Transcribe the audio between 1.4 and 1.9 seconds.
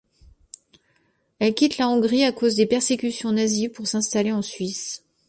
quitte la